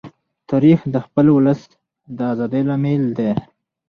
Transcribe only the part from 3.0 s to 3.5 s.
دی.